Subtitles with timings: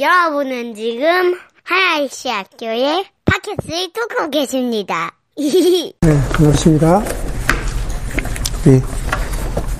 [0.00, 5.12] 여러분은 지금 하나이시 학교의 팟캐스트를 듣고 계십니다.
[5.36, 5.92] 네,
[6.34, 7.02] 반갑습니다.
[8.64, 8.80] 우리,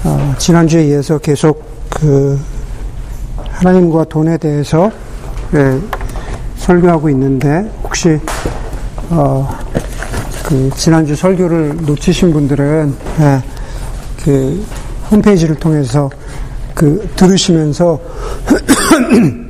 [0.04, 2.36] 어, 지난주에 이어서 계속 그,
[3.50, 4.90] 하나님과 돈에 대해서,
[5.54, 5.78] 예,
[6.56, 8.18] 설교하고 있는데, 혹시,
[9.10, 9.48] 어,
[10.44, 13.42] 그, 지난주 설교를 놓치신 분들은, 예,
[14.24, 14.66] 그,
[15.12, 16.10] 홈페이지를 통해서
[16.74, 18.00] 그, 들으시면서,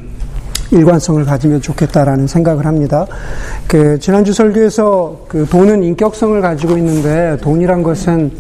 [0.71, 3.07] 일관성을 가지면 좋겠다라는 생각을 합니다.
[3.67, 8.33] 그 지난주 설교에서 그 돈은 인격성을 가지고 있는데 돈이란 것은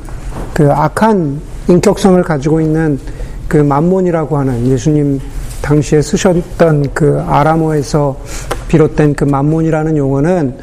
[0.54, 2.98] 그 악한 인격성을 가지고 있는
[3.48, 5.20] 그 만몬이라고 하는 예수님
[5.62, 8.16] 당시에 쓰셨던 그 아람어에서
[8.68, 10.56] 비롯된 그 만몬이라는 용어는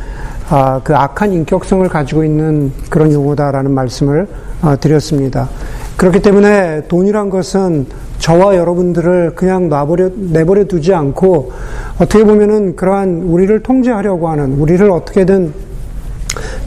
[0.50, 4.28] 아, 그 악한 인격성을 가지고 있는 그런 용어다라는 말씀을
[4.62, 5.50] 아, 드렸습니다.
[5.98, 7.88] 그렇기 때문에 돈이란 것은
[8.26, 11.52] 저와 여러분들을 그냥 놔버려, 내버려 두지 않고
[12.00, 15.54] 어떻게 보면은 그러한 우리를 통제하려고 하는, 우리를 어떻게든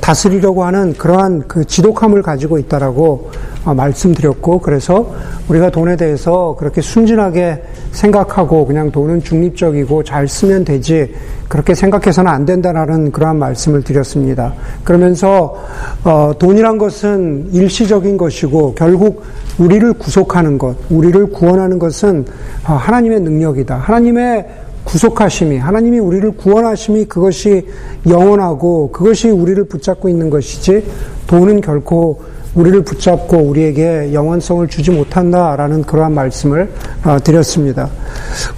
[0.01, 3.33] 다스리려고 하는 그러한 그 지독함을 가지고 있다라고
[3.65, 5.13] 어, 말씀드렸고, 그래서
[5.49, 11.15] 우리가 돈에 대해서 그렇게 순진하게 생각하고 그냥 돈은 중립적이고 잘 쓰면 되지,
[11.49, 14.53] 그렇게 생각해서는 안 된다라는 그러한 말씀을 드렸습니다.
[14.85, 15.57] 그러면서,
[16.05, 19.23] 어, 돈이란 것은 일시적인 것이고, 결국
[19.59, 22.27] 우리를 구속하는 것, 우리를 구원하는 것은
[22.69, 23.77] 어, 하나님의 능력이다.
[23.77, 24.47] 하나님의
[24.85, 27.67] 구속하심이, 하나님이 우리를 구원하심이 그것이
[28.09, 30.83] 영원하고 그것이 우리를 붙잡고 있는 것이지
[31.27, 32.23] 돈은 결코
[32.55, 36.71] 우리를 붙잡고 우리에게 영원성을 주지 못한다라는 그러한 말씀을
[37.05, 37.89] 어, 드렸습니다.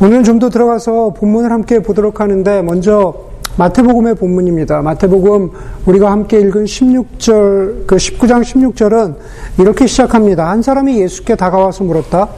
[0.00, 4.80] 오늘 좀더 들어가서 본문을 함께 보도록 하는데 먼저 마태복음의 본문입니다.
[4.80, 5.50] 마태복음
[5.86, 9.16] 우리가 함께 읽은 16절, 그 19장 16절은
[9.58, 10.48] 이렇게 시작합니다.
[10.48, 12.28] 한 사람이 예수께 다가와서 물었다.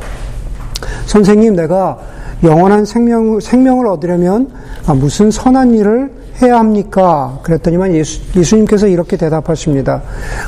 [1.06, 1.98] 선생님, 내가
[2.42, 4.48] 영원한 생명, 생명을 얻으려면
[4.94, 6.10] 무슨 선한 일을
[6.42, 7.38] 해야 합니까?
[7.42, 10.02] 그랬더니만 예수, 예수님께서 이렇게 대답하십니다.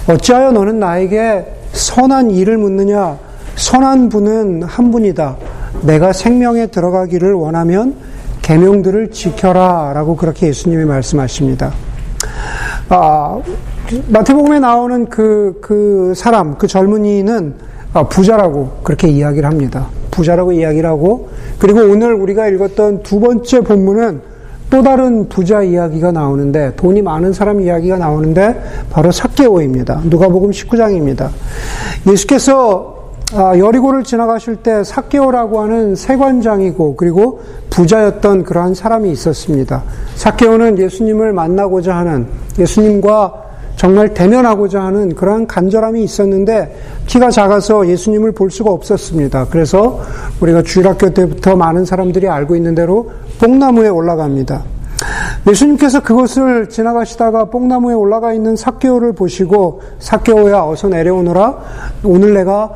[0.09, 3.19] 어찌하여 너는 나에게 선한 일을 묻느냐?
[3.56, 5.37] 선한 분은 한 분이다.
[5.82, 7.94] 내가 생명에 들어가기를 원하면
[8.43, 11.72] 계명들을 지켜라라고 그렇게 예수님이 말씀하십니다.
[12.88, 13.41] 아,
[14.09, 17.55] 마태복음에 나오는 그, 그 사람, 그 젊은이는
[18.11, 19.87] 부자라고 그렇게 이야기를 합니다.
[20.11, 21.28] 부자라고 이야기를 하고,
[21.59, 24.34] 그리고 오늘 우리가 읽었던 두 번째 본문은
[24.75, 30.01] 또 다른 부자 이야기가 나오는데, 돈이 많은 사람 이야기가 나오는데, 바로 사케오입니다.
[30.07, 31.29] 누가복음 19장입니다.
[32.11, 37.41] 예수께서 여리고를 지나가실 때 사케오라고 하는 세관장이고 그리고
[37.71, 39.85] 부자였던 그러한 사람이 있었습니다.
[40.17, 42.27] 사케오는 예수님을 만나고자 하는
[42.59, 43.44] 예수님과
[43.84, 46.75] 정말 대면하고자 하는 그러한 간절함이 있었는데
[47.06, 49.49] 키가 작아서 예수님을 볼 수가 없었습니다.
[49.50, 50.00] 그래서
[50.41, 54.62] 우리가 주일학교 때부터 많은 사람들이 알고 있는 대로 뽕나무에 올라갑니다.
[55.47, 61.59] 예수님께서 그것을 지나가시다가 뽕나무에 올라가 있는 사케오를 보시고 사케오야 어서 내려오너라
[62.05, 62.71] 오늘 내가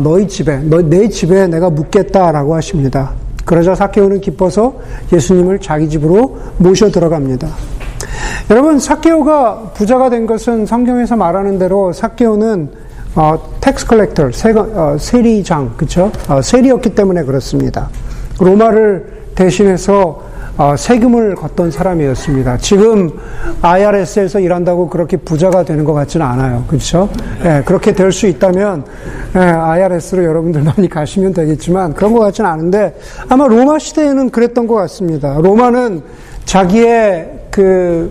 [0.00, 3.10] 너희 집에 네 집에 내가 묵겠다라고 하십니다.
[3.44, 4.74] 그러자 삭개오는 기뻐서
[5.12, 7.48] 예수님을 자기 집으로 모셔 들어갑니다.
[8.50, 12.70] 여러분 삭개오가 부자가 된 것은 성경에서 말하는 대로 삭개오는
[13.14, 14.30] 어, tax collector
[14.74, 16.10] 어, 세리장 그렇죠?
[16.28, 17.88] 어, 세리였기 때문에 그렇습니다.
[18.40, 22.58] 로마를 대신해서 어, 세금을 걷던 사람이었습니다.
[22.58, 23.10] 지금
[23.62, 26.64] IRS에서 일한다고 그렇게 부자가 되는 것 같지는 않아요.
[26.68, 27.08] 그렇죠?
[27.44, 28.84] 예, 그렇게 될 수 있다면
[29.34, 32.94] 예, IRS로 여러분들 많이 가시면 되겠지만 그런 것 같지는 않은데
[33.28, 35.38] 아마 로마 시대에는 그랬던 것 같습니다.
[35.40, 36.02] 로마는
[36.44, 38.10] 자기의 그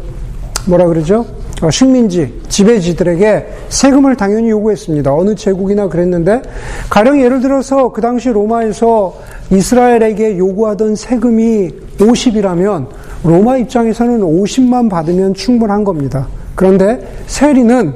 [0.67, 1.25] 뭐라 그러죠?
[1.61, 5.13] 어, 식민지, 지배지들에게 세금을 당연히 요구했습니다.
[5.13, 6.41] 어느 제국이나 그랬는데,
[6.89, 9.15] 가령 예를 들어서 그 당시 로마에서
[9.51, 11.69] 이스라엘에게 요구하던 세금이
[11.99, 12.87] 50이라면,
[13.23, 16.27] 로마 입장에서는 50만 받으면 충분한 겁니다.
[16.55, 17.93] 그런데 세리는,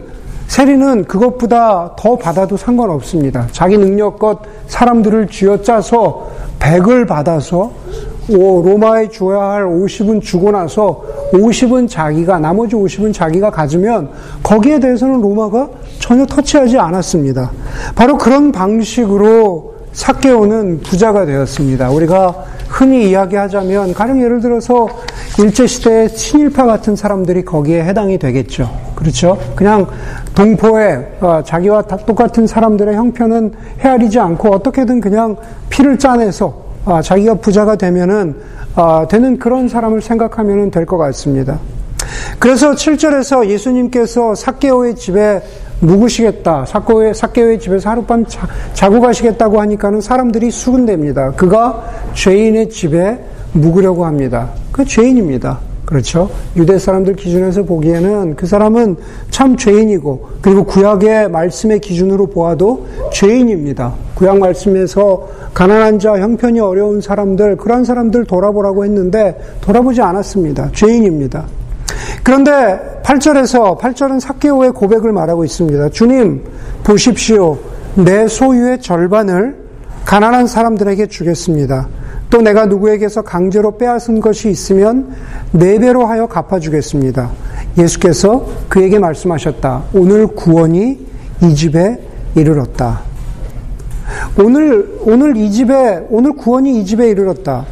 [0.48, 3.48] 세리는 그것보다 더 받아도 상관없습니다.
[3.52, 6.30] 자기 능력껏 사람들을 쥐어 짜서
[6.60, 7.72] 100을 받아서
[8.15, 14.10] 오, 로마에 줘야 할 50은 주고 나서 50은 자기가, 나머지 50은 자기가 가지면
[14.42, 15.70] 거기에 대해서는 로마가
[16.00, 17.52] 전혀 터치하지 않았습니다.
[17.96, 21.90] 바로 그런 방식으로 사케오는 부자가 되었습니다.
[21.92, 24.88] 우리가 흔히 이야기하자면, 가령 예를 들어서
[25.40, 28.70] 일제 시대의 친일파 같은 사람들이 거기에 해당이 되겠죠.
[28.96, 29.38] 그렇죠?
[29.56, 29.88] 그냥
[30.34, 35.36] 동포에 어, 자기와 똑같은 사람들의 형편은 헤아리지 않고 어떻게든 그냥
[35.70, 38.36] 피를 짜내서 아, 자기가 부자가 되면은
[38.76, 41.60] 아, 되는 그런 사람을 생각하면 될 것 같습니다.
[42.40, 45.42] 그래서 7절에서 예수님께서 사케오의 집에
[45.80, 46.66] 묵으시겠다.
[46.66, 51.36] 사케오의, 사케오의 집에서 하룻밤 자, 자고 가시겠다고 하니까는 사람들이 수군댑니다.
[51.36, 51.84] 그가
[52.14, 53.20] 죄인의 집에
[53.54, 54.52] 묵으려고 합니다.
[54.72, 55.60] 그 죄인입니다.
[55.86, 56.30] 그렇죠?
[56.56, 58.96] 유대 사람들 기준에서 보기에는 그 사람은
[59.30, 63.94] 참 죄인이고, 그리고 구약의 말씀의 기준으로 보아도 죄인입니다.
[64.16, 70.72] 구약 말씀에서 가난한 자, 형편이 어려운 사람들, 그런 사람들 돌아보라고 했는데, 돌아보지 않았습니다.
[70.74, 71.46] 죄인입니다.
[72.24, 75.90] 그런데 8절에서, 8절은 사케오의 고백을 말하고 있습니다.
[75.90, 76.44] 주님,
[76.84, 77.58] 보십시오.
[77.96, 79.56] 내 소유의 절반을
[80.06, 81.88] 가난한 사람들에게 주겠습니다.
[82.30, 85.16] 또 내가 누구에게서 강제로 빼앗은 것이 있으면
[85.52, 87.32] 네 배로 하여 갚아주겠습니다.
[87.78, 89.84] 예수께서 그에게 말씀하셨다.
[89.94, 91.06] 오늘 구원이
[91.44, 92.00] 이 집에
[92.36, 93.02] 이르렀다.
[94.40, 97.66] 오늘 오늘 이 집에 오늘 구원이 이 집에 이르렀다.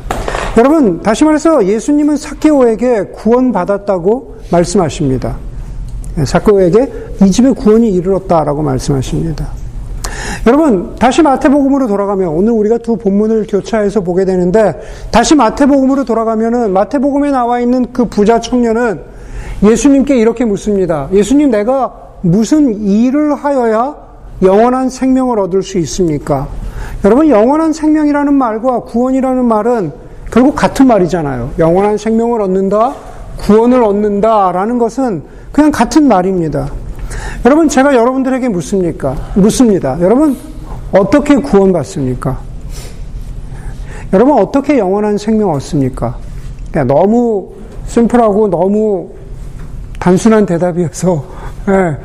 [0.58, 5.36] 여러분 다시 말해서 예수님은 사케오에게 구원 받았다고 말씀하십니다.
[6.26, 6.92] 사케오에게
[7.24, 9.63] 이 집에 구원이 이르렀다라고 말씀하십니다.
[10.46, 14.78] 여러분, 다시 마태복음으로 돌아가면, 오늘 우리가 두 본문을 교차해서 보게 되는데,
[15.10, 19.02] 다시 마태복음으로 돌아가면은, 마태복음에 나와 있는 그 부자 청년은
[19.64, 21.08] 예수님께 이렇게 묻습니다.
[21.14, 23.96] 예수님, 내가 무슨 일을 하여야
[24.42, 26.50] 영원한 생명을 얻을 수 있습니까?
[27.06, 29.94] 여러분, 영원한 생명이라는 말과 구원이라는 말은
[30.30, 31.52] 결국 같은 말이잖아요.
[31.60, 32.96] 영원한 생명을 얻는다,
[33.38, 35.24] 구원을 얻는다라는 것은
[35.54, 36.70] 그냥 같은 말입니다.
[37.46, 39.16] 여러분, 제가 여러분들에게 묻습니까?
[39.36, 39.98] 묻습니다.
[40.00, 40.38] 여러분,
[40.92, 42.40] 어떻게 구원받습니까?
[44.14, 46.16] 여러분, 어떻게 영원한 생명 얻습니까?
[46.88, 47.50] 너무
[47.88, 49.10] 심플하고 너무
[50.00, 51.24] 단순한 대답이어서,
[51.70, 51.98] 예,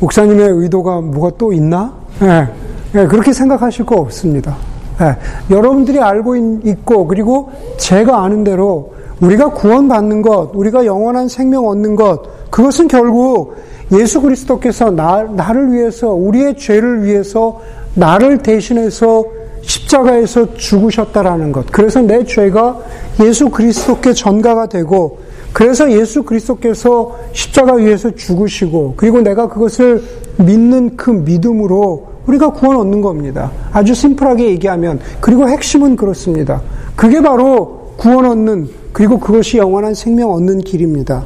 [0.00, 1.92] 목사님의 의도가 뭐가 또 있나?
[2.22, 2.48] 예,
[2.94, 4.56] 예, 그렇게 생각하실 거 없습니다.
[5.00, 5.16] 예,
[5.54, 12.50] 여러분들이 알고 있고, 그리고 제가 아는 대로 우리가 구원받는 것, 우리가 영원한 생명 얻는 것,
[12.50, 13.56] 그것은 결국
[13.98, 17.60] 예수 그리스도께서 나, 나를 위해서, 우리의 죄를 위해서,
[17.94, 19.24] 나를 대신해서
[19.62, 21.66] 십자가에서 죽으셨다라는 것.
[21.70, 22.78] 그래서 내 죄가
[23.20, 25.18] 예수 그리스도께 전가가 되고,
[25.52, 30.02] 그래서 예수 그리스도께서 십자가 위에서 죽으시고, 그리고 내가 그것을
[30.38, 33.52] 믿는 그 믿음으로 우리가 구원 얻는 겁니다.
[33.72, 36.60] 아주 심플하게 얘기하면, 그리고 핵심은 그렇습니다.
[36.96, 41.24] 그게 바로 구원 얻는, 그리고 그것이 영원한 생명 얻는 길입니다.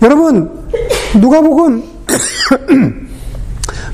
[0.00, 0.50] 여러분,
[1.20, 1.82] 누가복음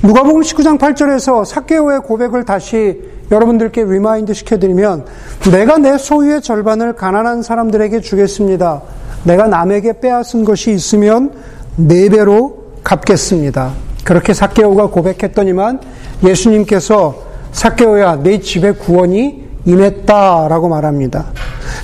[0.03, 5.05] 누가복음 19장 8절에서 삭개오의 고백을 다시 여러분들께 remind 시켜드리면
[5.50, 8.82] 내가 내 소유의 절반을 가난한 사람들에게 주겠습니다.
[9.25, 11.32] 내가 남에게 빼앗은 것이 있으면
[11.76, 13.73] 네 배로 갚겠습니다.
[14.05, 15.81] 그렇게 삭개오가 고백했더니만
[16.25, 17.17] 예수님께서
[17.50, 21.26] 사케오야 내 집에 구원이 임했다라고 말합니다.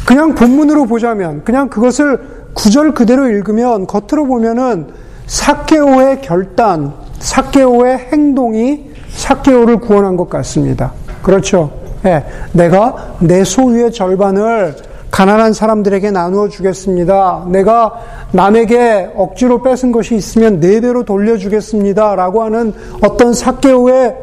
[0.07, 2.21] 그냥 본문으로 보자면 그냥 그것을
[2.55, 10.93] 구절 그대로 읽으면 겉으로 보면은 사케오의 결단, 사케오의 행동이 사케오를 구원한 것 같습니다.
[11.23, 11.71] 그렇죠?
[12.03, 14.77] 네, 내가 내 소유의 절반을
[15.11, 17.45] 가난한 사람들에게 나누어 주겠습니다.
[17.49, 18.01] 내가
[18.33, 22.17] 남에게 억지로 뺏은 것이 있으면 네 배로 돌려주겠습니다.
[22.17, 24.17] 라고 하는 어떤 사케오의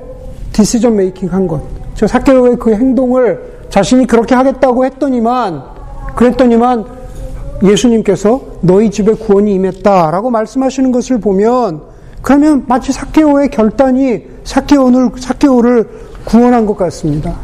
[0.52, 1.62] 디시전 메이킹 한 것.
[1.96, 5.64] 저 사케오의 그 행동을 자신이 그렇게 하겠다고 했더니만,
[6.16, 6.86] 그랬더니만
[7.64, 11.82] 예수님께서 너희 집에 구원이 임했다라고 말씀하시는 것을 보면
[12.22, 15.90] 그러면 마치 사케오의 결단이 사케오를 사케오를
[16.26, 17.36] 구원한 것 같습니다.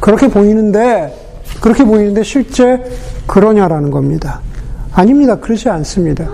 [0.00, 1.14] 그렇게 보이는데
[1.60, 2.82] 그렇게 보이는데 실제
[3.26, 4.40] 그러냐라는 겁니다.
[4.92, 5.36] 아닙니다.
[5.36, 6.28] 그렇지 않습니다.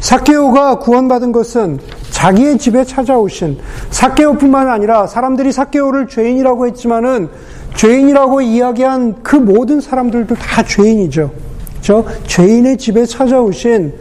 [0.00, 1.78] 사케오가 구원받은 것은
[2.10, 3.58] 자기의 집에 찾아오신
[3.90, 7.28] 사케오뿐만 아니라 사람들이 사케오를 죄인이라고 했지만은
[7.76, 11.30] 죄인이라고 이야기한 그 모든 사람들도 다 죄인이죠.
[11.82, 13.92] 저 죄인의 집에 찾아오신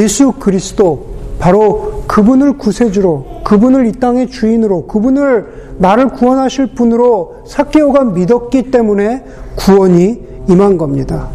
[0.00, 1.06] 예수 그리스도
[1.38, 10.20] 바로 그분을 구세주로 그분을 이 땅의 주인으로 그분을 나를 구원하실 분으로 사케오가 믿었기 때문에 구원이
[10.48, 11.28] 임한 겁니다.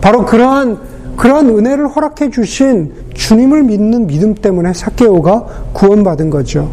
[0.00, 6.68] 바로 그러한 그러한 은혜를 허락해 주신 주님을 믿는 믿음 때문에 사케오가 구원받은 거죠.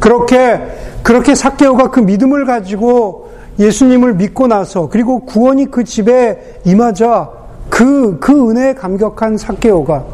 [0.00, 0.60] 그렇게
[1.02, 7.41] 그렇게 사케오가 그 믿음을 가지고 예수님을 믿고 나서 그리고 구원이 그 집에 임하자
[7.82, 10.04] 그, 그 은혜에 감격한 사케오가,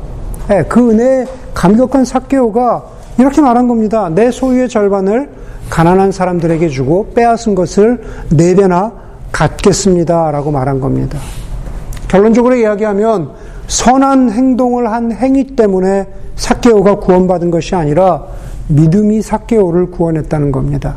[0.48, 2.82] 네, 그 은혜에 감격한 사케오가
[3.18, 4.08] 이렇게 말한 겁니다.
[4.08, 5.28] 내 소유의 절반을
[5.68, 8.90] 가난한 사람들에게 주고 빼앗은 것을 네 배나
[9.32, 10.30] 갖겠습니다.
[10.30, 11.18] 라고 말한 겁니다.
[12.08, 13.32] 결론적으로 이야기하면
[13.66, 16.06] 선한 행동을 한 행위 때문에
[16.36, 18.24] 사케오가 구원받은 것이 아니라
[18.68, 20.96] 믿음이 사케오를 구원했다는 겁니다.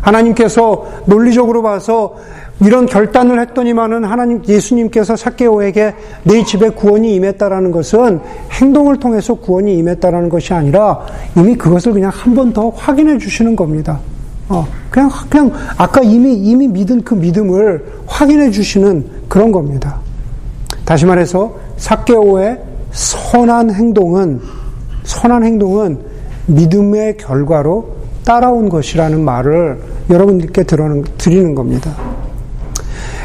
[0.00, 2.16] 하나님께서 논리적으로 봐서
[2.60, 10.28] 이런 결단을 했더니만은 하나님 예수님께서 사케오에게 내 집에 구원이 임했다라는 것은 행동을 통해서 구원이 임했다라는
[10.28, 11.00] 것이 아니라
[11.36, 14.00] 이미 그것을 그냥 한 번 더 확인해 주시는 겁니다.
[14.48, 20.00] 어, 그냥 그냥 아까 이미 이미 믿은 그 믿음을 확인해 주시는 그런 겁니다.
[20.84, 22.58] 다시 말해서 사케오의
[22.90, 24.40] 선한 행동은
[25.04, 25.98] 선한 행동은
[26.46, 29.78] 믿음의 결과로 따라온 것이라는 말을
[30.10, 31.94] 여러분들께 드리는 겁니다.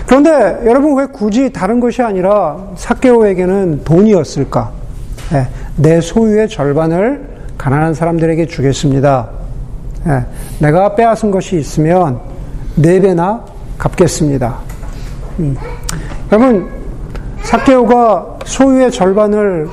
[0.05, 4.71] 그런데 여러분 왜 굳이 다른 것이 아니라 사케오에게는 돈이었을까?
[5.31, 9.29] 네, 내 소유의 절반을 가난한 사람들에게 주겠습니다.
[10.05, 10.25] 네,
[10.59, 12.19] 내가 빼앗은 것이 있으면
[12.75, 13.43] 네 배나
[13.77, 14.57] 갚겠습니다.
[15.39, 15.55] 음.
[16.31, 16.69] 여러분
[17.41, 19.69] 사케오가 소유의 절반을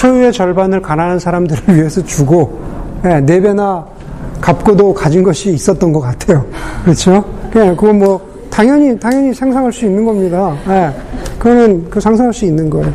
[0.00, 2.60] 소유의 절반을 가난한 사람들을 위해서 주고
[3.02, 3.86] 네, 네 배나
[4.40, 6.44] 갚고도 가진 것이 있었던 것 같아요.
[6.84, 7.24] 그렇죠?
[7.56, 10.56] 예, 그건 뭐 당연히 당연히 상상할 수 있는 겁니다.
[10.68, 10.90] 예,
[11.38, 12.92] 그거는 그 상상할 수 있는 거예요.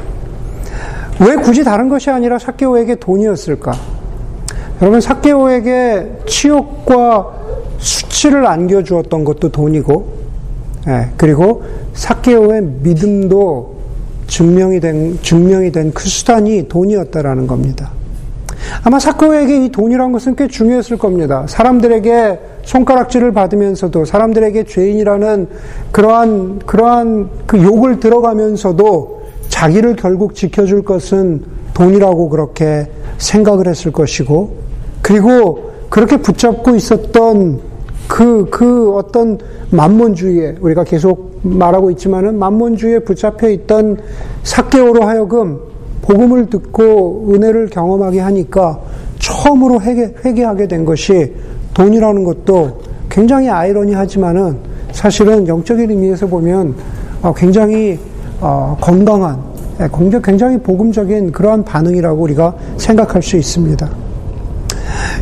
[1.19, 3.71] 왜 굳이 다른 것이 아니라 사케오에게 돈이었을까?
[4.81, 7.31] 여러분 사케오에게 치욕과
[7.77, 10.05] 수치를 안겨주었던 것도 돈이고,
[10.87, 13.75] 예, 그리고 사케오의 믿음도
[14.27, 17.91] 증명이 된 증명이 된 그 수단이 돈이었다라는 겁니다.
[18.83, 21.45] 아마 사케오에게 이 돈이란 것은 꽤 중요했을 겁니다.
[21.47, 25.47] 사람들에게 손가락질을 받으면서도 사람들에게 죄인이라는
[25.91, 31.43] 그러한 그러한 그 욕을 들어가면서도 자기를 결국 지켜줄 것은
[31.73, 34.55] 돈이라고 그렇게 생각을 했을 것이고
[35.01, 37.75] 그리고 그렇게 붙잡고 있었던
[38.07, 39.37] 그, 그 어떤
[39.71, 43.97] 만몬주의에, 우리가 계속 말하고 있지만은 만몬주의에 붙잡혀 있던
[44.43, 45.59] 사개오로 하여금
[46.07, 48.79] 복음을 듣고 은혜를 경험하게 하니까
[49.19, 51.33] 처음으로 회개, 회개하게 된 것이
[51.73, 54.57] 돈이라는 것도 굉장히 아이러니하지만은
[54.91, 56.75] 사실은 영적인 의미에서 보면
[57.21, 57.99] 어, 굉장히
[58.39, 59.41] 어, 건강한,
[59.81, 59.89] 예,
[60.23, 63.89] 굉장히 복음적인 그러한 반응이라고 우리가 생각할 수 있습니다.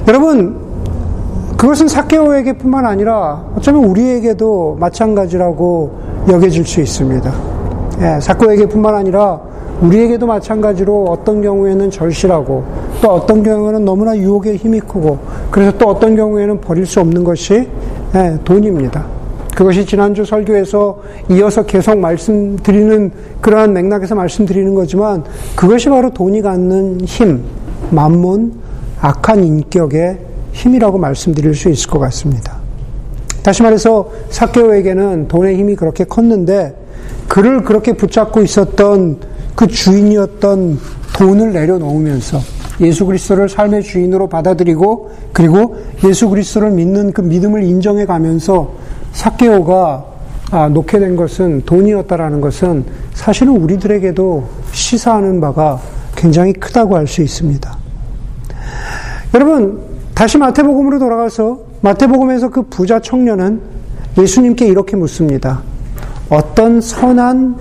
[0.07, 0.57] 여러분,
[1.57, 5.91] 그것은 사케오에게 뿐만 아니라 어쩌면 우리에게도 마찬가지라고
[6.29, 7.33] 여겨질 수 있습니다.
[8.01, 9.39] 예, 사케오에게 뿐만 아니라
[9.83, 12.63] 우리에게도 마찬가지로 어떤 경우에는 절실하고
[13.01, 15.19] 또 어떤 경우에는 너무나 유혹에 힘이 크고
[15.51, 17.67] 그래서 또 어떤 경우에는 버릴 수 없는 것이
[18.15, 19.05] 예, 돈입니다.
[19.55, 20.99] 그것이 지난주 설교에서
[21.31, 23.11] 이어서 계속 말씀드리는
[23.41, 25.23] 그러한 맥락에서 말씀드리는 거지만
[25.55, 27.43] 그것이 바로 돈이 갖는 힘,
[27.91, 28.53] 만문,
[29.01, 30.17] 악한 인격의
[30.53, 32.57] 힘이라고 말씀드릴 수 있을 것 같습니다.
[33.43, 36.73] 다시 말해서 사케오에게는 돈의 힘이 그렇게 컸는데
[37.27, 40.79] 그를 그렇게 붙잡고 있었던 그 주인이었던
[41.13, 42.39] 돈을 내려놓으면서
[42.81, 48.73] 예수 그리스도를 삶의 주인으로 받아들이고 그리고 예수 그리스도를 믿는 그 믿음을 인정해 가면서
[49.11, 50.05] 사케오가
[50.51, 55.79] 아, 놓게 된 것은 돈이었다라는 것은 사실은 우리들에게도 시사하는 바가
[56.15, 57.77] 굉장히 크다고 할 수 있습니다.
[59.33, 59.79] 여러분
[60.13, 63.61] 다시 마태복음으로 돌아가서 마태복음에서 그 부자 청년은
[64.17, 65.61] 예수님께 이렇게 묻습니다.
[66.29, 67.57] 어떤 선한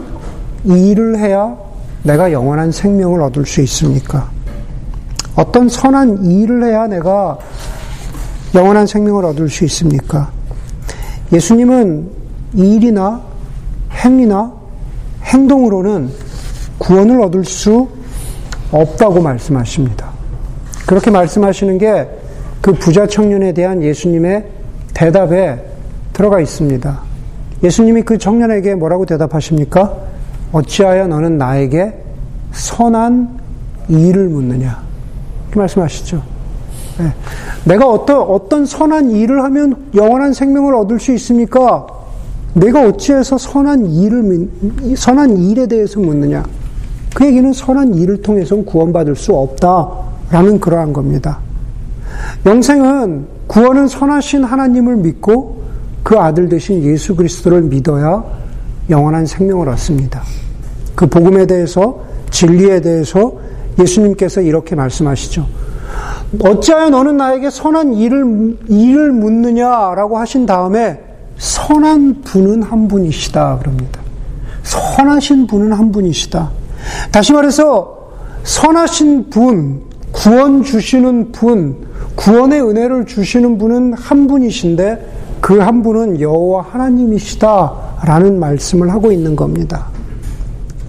[0.64, 1.56] 일을 해야
[2.02, 4.30] 내가 영원한 생명을 얻을 수 있습니까?
[5.37, 7.38] 어떤 선한 일을 해야 내가
[8.54, 10.30] 영원한 생명을 얻을 수 있습니까?
[11.32, 12.11] 예수님은
[12.54, 13.23] 일이나
[13.92, 14.52] 행위나
[15.25, 16.11] 행동으로는
[16.78, 17.88] 구원을 얻을 수
[18.71, 20.11] 없다고 말씀하십니다.
[20.87, 22.23] 그렇게 말씀하시는 게
[22.62, 24.47] 그 부자 청년에 대한 예수님의
[24.94, 25.61] 대답에
[26.12, 27.00] 들어가 있습니다.
[27.64, 29.92] 예수님이 그 청년에게 뭐라고 대답하십니까?
[30.52, 31.94] 어찌하여 너는 나에게
[32.52, 33.40] 선한
[33.88, 34.82] 일을 묻느냐?
[35.47, 36.23] 이렇게 말씀하시죠.
[36.99, 37.12] 네.
[37.64, 41.87] 내가 어떤, 어떤 선한 일을 하면 영원한 생명을 얻을 수 있습니까?
[42.54, 44.49] 내가 어찌해서 선한 일을,
[44.97, 46.44] 선한 일에 대해서 묻느냐?
[47.14, 51.38] 그 얘기는 선한 일을 통해서는 구원받을 수 없다라는 그러한 겁니다.
[52.44, 55.62] 영생은 구원은 선하신 하나님을 믿고
[56.02, 58.41] 그 아들 되신 예수 그리스도를 믿어야
[58.90, 60.22] 영원한 생명을 얻습니다.
[60.94, 63.32] 그 복음에 대해서 진리에 대해서
[63.78, 65.46] 예수님께서 이렇게 말씀하시죠.
[66.40, 71.00] 어찌하여 너는 나에게 선한 일을, 일을 묻느냐라고 하신 다음에
[71.38, 73.58] 선한 분은 한 분이시다.
[73.58, 74.00] 그럽니다.
[74.62, 76.50] 선하신 분은 한 분이시다.
[77.10, 78.12] 다시 말해서
[78.44, 81.76] 선하신 분, 구원 주시는 분,
[82.16, 89.88] 구원의 은혜를 주시는 분은 한 분이신데 그 한 분은 여호와 하나님이시다라는 말씀을 하고 있는 겁니다.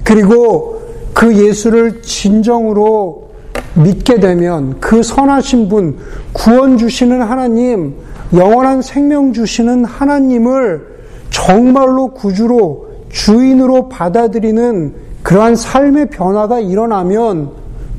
[0.03, 0.79] 그리고
[1.12, 3.31] 그 예수를 진정으로
[3.74, 5.98] 믿게 되면 그 선하신 분,
[6.33, 7.95] 구원 주시는 하나님,
[8.31, 10.86] 영원한 생명 주시는 하나님을
[11.31, 14.93] 정말로 구주로 주인으로 받아들이는
[15.24, 17.50] 그러한 삶의 변화가 일어나면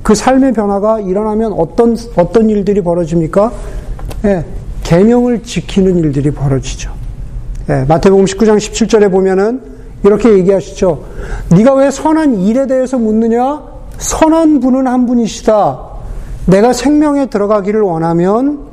[0.04, 3.52] 그 삶의 변화가 일어나면 어떤 어떤 일들이 벌어집니까?
[4.26, 4.44] 예,
[4.85, 6.93] 계명을 지키는 일들이 벌어지죠.
[7.69, 9.61] 예, 마태복음 19장 17절에 보면은
[10.05, 11.03] 이렇게 얘기하시죠.
[11.57, 13.62] 네가 왜 선한 일에 대해서 묻느냐?
[13.99, 15.81] 선한 분은 한 분이시다.
[16.47, 18.67] 내가 생명에 들어가기를 원하면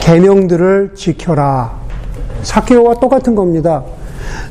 [0.00, 1.72] 계명들을 지켜라.
[2.42, 3.82] 사케오와 똑같은 겁니다.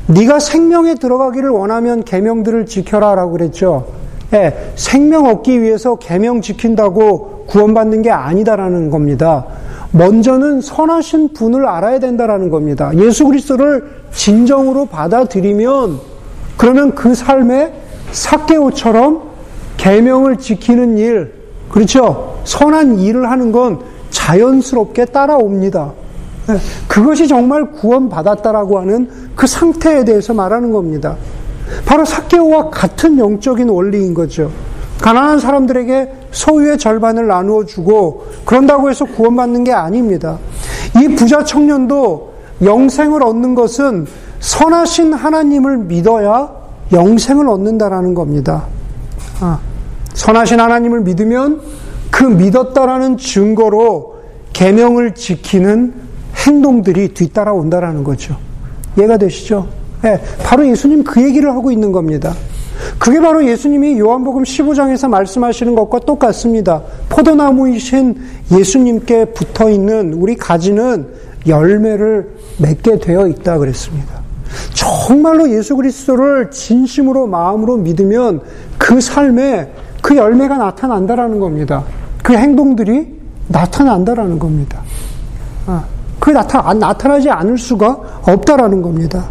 [0.08, 3.86] 네가 생명에 들어가기를 원하면 계명들을 지켜라라고 그랬죠.
[4.32, 9.46] 예, 생명 얻기 위해서 계명 지킨다고 구원받는 게 아니다라는 겁니다.
[9.94, 12.90] 먼저는 선하신 분을 알아야 된다라는 겁니다.
[12.96, 16.00] 예수 그리스도를 진정으로 받아들이면
[16.56, 17.72] 그러면 그 삶에
[18.10, 19.22] 사케오처럼
[19.76, 21.32] 계명을 지키는 일,
[21.70, 22.40] 그렇죠?
[22.42, 25.92] 선한 일을 하는 건 자연스럽게 따라옵니다.
[26.50, 26.56] 예,
[26.88, 31.16] 그것이 정말 구원받았다라고 하는 그 상태에 대해서 말하는 겁니다.
[31.86, 34.50] 바로 사케오와 같은 영적인 원리인 거죠.
[35.00, 40.38] 가난한 사람들에게 소유의 절반을 나누어 주고 그런다고 해서 구원받는 게 아닙니다.
[41.00, 44.06] 이 부자 청년도 영생을 얻는 것은
[44.40, 46.50] 선하신 하나님을 믿어야
[46.92, 48.64] 영생을 얻는다라는 겁니다.
[49.40, 49.58] 아,
[50.12, 51.62] 선하신 하나님을 믿으면
[52.10, 54.16] 그 믿었다라는 증거로
[54.52, 55.94] 계명을 지키는
[56.46, 58.36] 행동들이 뒤따라온다라는 거죠.
[58.98, 59.68] 이해가 되시죠?
[60.02, 62.34] 네, 바로 예수님 그 얘기를 하고 있는 겁니다.
[62.98, 66.82] 그게 바로 예수님이 요한복음 15장에서 말씀하시는 것과 똑같습니다.
[67.08, 68.16] 포도나무이신
[68.52, 71.06] 예수님께 붙어 있는 우리 가지는
[71.46, 74.22] 열매를 맺게 되어 있다 그랬습니다.
[74.72, 78.40] 정말로 예수 그리스도를 진심으로 마음으로 믿으면
[78.78, 79.70] 그 삶에
[80.02, 81.84] 그 열매가 나타난다라는 겁니다.
[82.22, 84.82] 그 행동들이 나타난다라는 겁니다.
[85.66, 85.84] 아,
[86.18, 89.28] 그 나타 나타나지 않을 수가 없다라는 겁니다.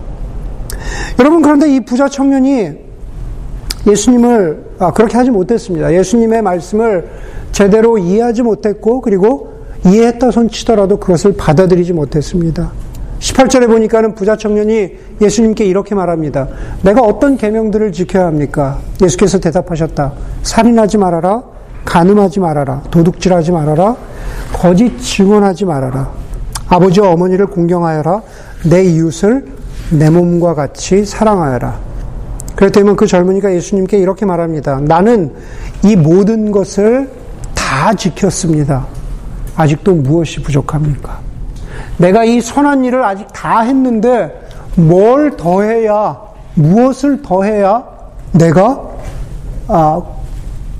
[1.19, 2.71] 여러분 그런데 이 부자 청년이
[3.87, 5.93] 예수님을 아, 그렇게 하지 못했습니다.
[5.93, 7.09] 예수님의 말씀을
[7.51, 9.53] 제대로 이해하지 못했고 그리고
[9.85, 12.71] 이해했다 손치더라도 그것을 받아들이지 못했습니다.
[13.19, 16.47] 18절에 보니까는 부자 청년이 예수님께 이렇게 말합니다.
[16.81, 18.79] 내가 어떤 계명들을 지켜야 합니까?
[19.01, 20.13] 예수께서 대답하셨다.
[20.43, 21.43] 살인하지 말아라.
[21.85, 22.81] 간음하지 말아라.
[22.91, 23.95] 도둑질하지 말아라.
[24.53, 26.11] 거짓 증언하지 말아라.
[26.67, 28.21] 아버지와 어머니를 공경하여라.
[28.69, 29.45] 내 이웃을
[29.91, 31.92] 내 몸과 같이 사랑하여라.
[32.55, 34.79] 그랬더니 그 젊은이가 예수님께 이렇게 말합니다.
[34.81, 35.33] 나는
[35.83, 37.09] 이 모든 것을
[37.55, 38.85] 다 지켰습니다.
[39.55, 41.19] 아직도 무엇이 부족합니까?
[41.97, 44.41] 내가 이 선한 일을 아직 다 했는데
[44.75, 46.19] 뭘 더해야,
[46.55, 47.83] 무엇을 더해야
[48.31, 48.81] 내가
[49.67, 50.01] 아,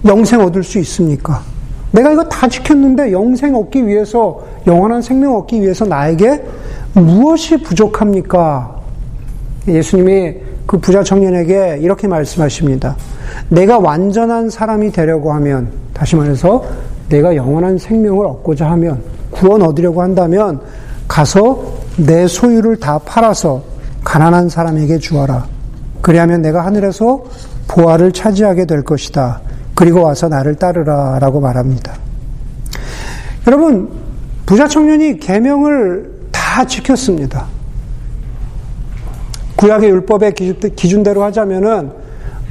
[0.06, 1.42] 영생 얻을 수 있습니까?
[1.92, 6.44] 내가 이거 다 지켰는데 영생 얻기 위해서, 영원한 생명 얻기 위해서 나에게
[6.94, 8.76] 무엇이 부족합니까?
[9.68, 12.96] 예수님이 그 부자 청년에게 이렇게 말씀하십니다.
[13.50, 16.64] 내가 완전한 사람이 되려고 하면, 다시 말해서
[17.10, 20.62] 내가 영원한 생명을 얻고자 하면, 구원 얻으려고 한다면,
[21.08, 21.64] 가서
[21.98, 23.64] 내 소유를 다 팔아서
[24.04, 25.46] 가난한 사람에게 주어라.
[26.02, 27.24] 그리하면 내가 하늘에서
[27.68, 29.42] 보화를 차지하게 될 것이다.
[29.76, 31.18] 그리고 와서 나를 따르라.
[31.20, 31.94] 라고 말합니다.
[33.48, 33.90] 여러분,
[34.46, 37.48] 부자 청년이 계명을 다 지켰습니다.
[39.64, 40.34] 구약의 율법의
[40.76, 41.92] 기준대로 하자면은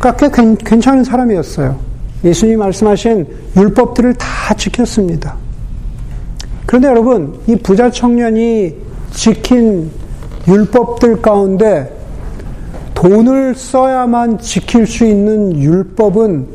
[0.01, 0.31] 꽤
[0.65, 1.79] 괜찮은 사람이었어요.
[2.25, 5.37] 예수님이 말씀하신 율법들을 다 지켰습니다.
[6.65, 8.77] 그런데 여러분, 이 부자 청년이
[9.11, 9.91] 지킨
[10.49, 11.95] 율법들 가운데
[12.95, 16.47] 돈을 써야만 지킬 수 있는 율법은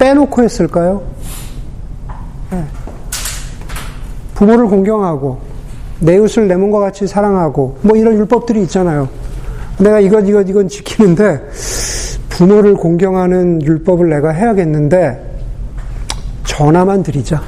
[0.00, 1.02] 빼놓고 했을까요?
[2.50, 2.64] 네.
[4.34, 5.38] 부모를 공경하고,
[6.00, 9.21] 내 이웃을 내 몸과 같이 사랑하고, 뭐 이런 율법들이 있잖아요.
[9.82, 11.40] 내가 이것, 이것, 이건 지키는데,
[12.28, 15.32] 부모를 공경하는 율법을 내가 해야겠는데,
[16.44, 17.42] 전화만 드리자.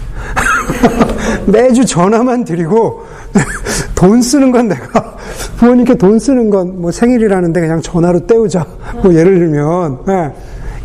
[1.47, 3.03] 매주 전화만 드리고
[3.94, 5.16] 돈 쓰는 건 내가
[5.59, 8.64] 부모님께 돈 쓰는 건 뭐 생일이라는데 그냥 전화로 때우자.
[9.03, 10.33] 뭐 예를 들면 네.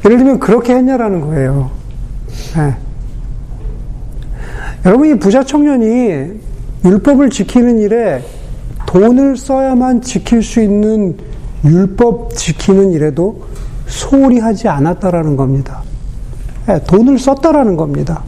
[0.06, 1.72] 예를 들면 그렇게 했냐라는 거예요.
[2.56, 2.76] 네.
[4.86, 6.40] 여러분 이 부자 청년이
[6.86, 8.24] 율법을 지키는 일에
[8.86, 11.16] 돈을 써야만 지킬 수 있는
[11.66, 13.42] 율법 지키는 일에도
[13.88, 15.82] 소홀히 하지 않았다라는 겁니다.
[16.68, 18.24] 네, 돈을 썼다라는 겁니다.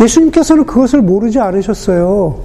[0.00, 2.38] 예수님께서는 그것을 모르지 않으셨어요.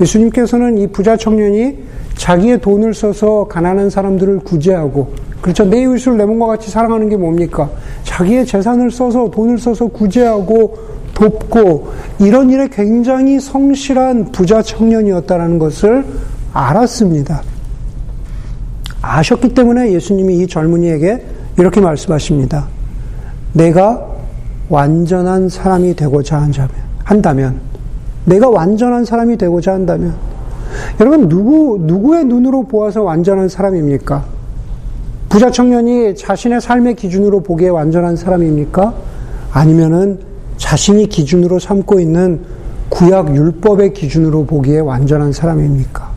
[0.00, 1.84] 예수님께서는 이 부자 청년이
[2.16, 5.64] 자기의 돈을 써서 가난한 사람들을 구제하고, 그렇죠.
[5.64, 7.70] 내 이웃을 내 몸과 같이 사랑하는 게 뭡니까?
[8.04, 10.76] 자기의 재산을 써서, 돈을 써서 구제하고,
[11.12, 16.04] 돕고, 이런 일에 굉장히 성실한 부자 청년이었다는 것을
[16.54, 17.42] 알았습니다.
[19.02, 21.26] 아셨기 때문에 예수님이 이 젊은이에게
[21.58, 22.66] 이렇게 말씀하십니다.
[23.52, 24.06] 내가
[24.68, 26.48] 완전한 사람이 되고자
[27.04, 27.60] 한다면,
[28.24, 30.14] 내가 완전한 사람이 되고자 한다면,
[31.00, 34.24] 여러분, 누구, 누구의 눈으로 보아서 완전한 사람입니까?
[35.28, 38.94] 부자 청년이 자신의 삶의 기준으로 보기에 완전한 사람입니까?
[39.52, 40.20] 아니면은
[40.56, 42.40] 자신이 기준으로 삼고 있는
[42.88, 46.13] 구약 율법의 기준으로 보기에 완전한 사람입니까?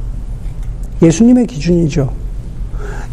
[1.02, 2.10] 예수님의 기준이죠.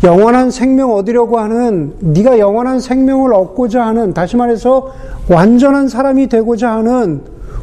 [0.03, 4.92] 영원한 생명 얻으려고 하는 네가 영원한 생명을 얻고자 하는 다시 말해서
[5.29, 7.23] 완전한 사람이 되고자 하는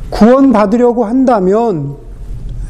[0.09, 1.95] 구원 받으려고 한다면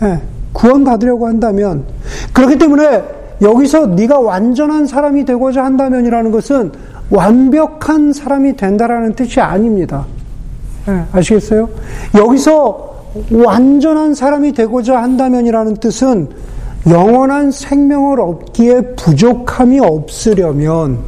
[0.04, 0.22] 예,
[0.54, 1.86] 구원 받으려고 한다면
[2.34, 3.04] 그렇기 때문에
[3.42, 6.72] 여기서 네가 완전한 사람이 되고자 한다면이라는 것은
[7.10, 10.06] 완벽한 사람이 된다라는 뜻이 아닙니다.
[10.88, 11.70] 예, 아시겠어요?
[12.16, 12.92] 여기서
[13.32, 16.30] 완전한 사람이 되고자 한다면이라는 뜻은
[16.88, 21.00] 영원한 생명을 얻기에 부족함이 없으려면,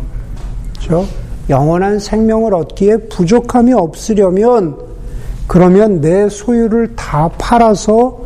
[0.78, 1.08] 그렇죠?
[1.50, 4.78] 영원한 생명을 얻기에 부족함이 없으려면,
[5.48, 8.22] 그러면 내 소유를 다 팔아서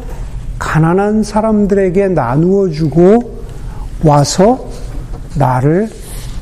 [0.60, 3.38] 가난한 사람들에게 나누어 주고
[4.04, 4.66] 와서
[5.36, 5.90] 나를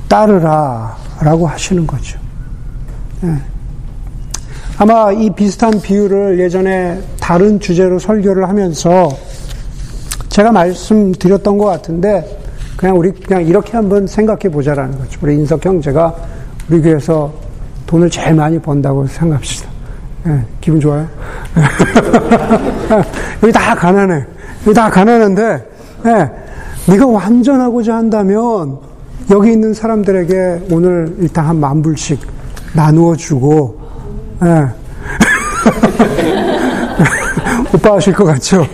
[0.08, 2.20] 따르라 라고 하시는 거죠.
[3.22, 3.36] 네.
[4.78, 9.10] 아마 이 비슷한 비유를 예전에 다른 주제로 설교를 하면서
[10.36, 12.26] 제가 말씀드렸던 것 같은데
[12.76, 15.18] 그냥 우리 그냥 이렇게 한번 생각해 보자라는 거죠.
[15.24, 16.14] 우리 인석 형제가
[16.70, 17.32] 우리 교회에서
[17.88, 19.70] 돈을 제일 많이 번다고 생각합시다.
[20.26, 21.08] 네, 기분 좋아요?
[23.44, 24.26] 여기 다 가난해.
[24.66, 25.70] 여기 다 가난한데,
[26.04, 26.32] 네,
[26.90, 28.80] 네가 완전하고자 한다면
[29.32, 32.20] 여기 있는 사람들에게 오늘 일단 한 만 불씩
[32.74, 33.80] 나누어 주고,
[34.42, 34.66] 네.
[37.76, 38.66] 오빠 하실 것 같죠?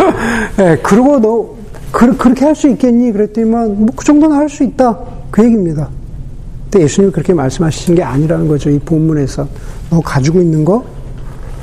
[0.56, 1.46] 네, 그러고 너,
[1.90, 3.12] 그, 그렇게 할 수 있겠니?
[3.12, 4.98] 그랬더니만, 뭐, 그 정도는 할 수 있다.
[5.30, 5.88] 그 얘기입니다.
[6.70, 8.70] 근데 예수님이 그렇게 말씀하시는 게 아니라는 거죠.
[8.70, 9.46] 이 본문에서.
[9.90, 10.82] 너 가지고 있는 거,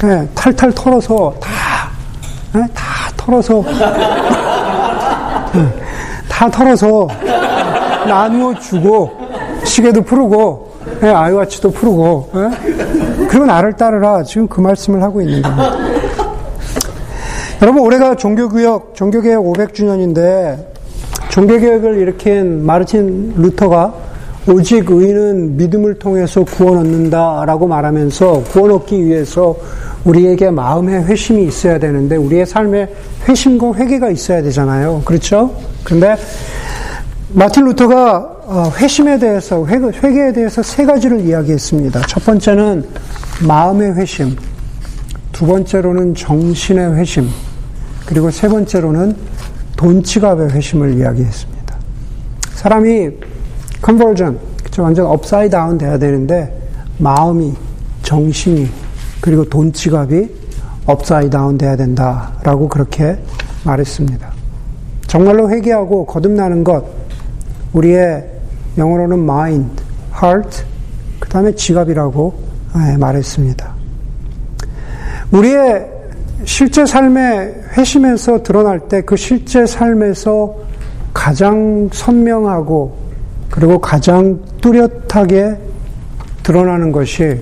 [0.02, 1.50] 네, 탈탈 털어서 다,
[2.54, 2.84] 네, 다
[3.18, 3.64] 털어서,
[5.54, 5.68] 네,
[6.30, 7.08] 다 털어서
[8.08, 9.12] 나누어 주고,
[9.64, 10.70] 시계도 풀고,
[11.02, 12.30] 네, 아이와치도 풀고,
[13.30, 14.24] 그리고 나를 따르라.
[14.24, 15.89] 지금 그 말씀을 하고 있는 겁니다.
[17.62, 20.66] 여러분, 올해가 종교개혁, 종교개혁 500주년인데,
[21.30, 23.94] 종교개혁을 일으킨 마르틴 루터가
[24.48, 29.56] 오직 의인은 믿음을 통해서 구원 얻는다라고 말하면서 구원 얻기 위해서
[30.06, 32.88] 우리에게 마음의 회심이 있어야 되는데 우리의 삶에
[33.28, 35.02] 회심과 회개가 있어야 되잖아요.
[35.04, 35.54] 그렇죠?
[35.84, 36.16] 그런데
[37.34, 42.02] 마틴 루터가 어, 회심에 대해서 회개에 대해서 세 가지를 이야기했습니다.
[42.08, 42.86] 첫 번째는
[43.46, 44.36] 마음의 회심,
[45.32, 47.30] 두 번째로는 정신의 회심,
[48.10, 49.16] 그리고 세 번째로는
[49.78, 51.76] 돈 지갑의 회심을 이야기했습니다.
[52.56, 53.12] 사람이
[53.84, 54.40] conversion,
[54.80, 56.52] 완전 upside down 돼야 되는데
[56.98, 57.54] 마음이,
[58.02, 58.68] 정신이,
[59.22, 60.28] 그리고 돈 지갑이
[60.88, 63.16] upside down 돼야 된다라고 그렇게
[63.64, 64.28] 말했습니다.
[65.06, 66.84] 정말로 회개하고 거듭나는 것,
[67.74, 68.28] 우리의
[68.80, 69.84] 영어로는 mind,
[70.16, 70.64] heart,
[71.20, 72.34] 그 다음에 지갑이라고
[72.76, 73.72] 예, 말했습니다.
[75.32, 75.99] 우리의
[76.46, 80.56] 실제 삶의 회심에서 드러날 때 그 실제 삶에서
[81.14, 82.96] 가장 선명하고
[83.50, 85.58] 그리고 가장 뚜렷하게
[86.44, 87.42] 드러나는 것이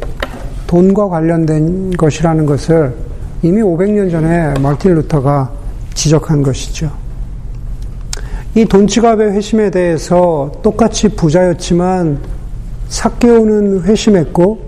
[0.65, 2.93] 돈과 관련된 것이라는 것을
[3.43, 5.51] 이미 500년 전에 마틴 루터가
[5.93, 6.91] 지적한 것이죠.
[8.55, 12.19] 이 돈지갑의 회심에 대해서 똑같이 부자였지만
[12.89, 14.59] 삭개오는 회심했고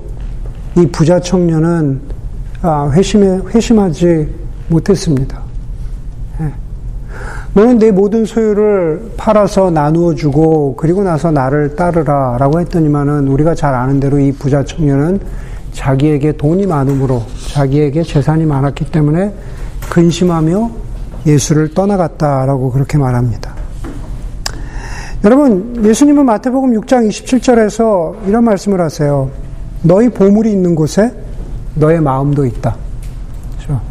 [0.77, 2.18] 이 부자 청년은 아,
[2.63, 4.27] 회심에 회심하지
[4.67, 5.41] 못했습니다.
[6.41, 6.53] 예.
[7.53, 13.73] 너는 내 모든 소유를 팔아서 나누어 주고 그리고 나서 나를 따르라 라고 했더니만은 우리가 잘
[13.73, 15.19] 아는 대로 이 부자 청년은
[15.73, 19.33] 자기에게 돈이 많음으로 자기에게 재산이 많았기 때문에
[19.89, 20.71] 근심하며
[21.25, 23.53] 예수를 떠나갔다라고 그렇게 말합니다.
[25.23, 29.29] 여러분, 예수님은 마태복음 6장 27절에서 이런 말씀을 하세요.
[29.81, 31.11] 너희 보물이 있는 곳에
[31.75, 32.75] 너의 마음도 있다.
[33.55, 33.81] 그렇죠?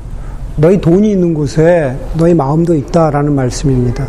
[0.56, 4.06] 너희 돈이 있는 곳에 너희 마음도 있다라는 말씀입니다.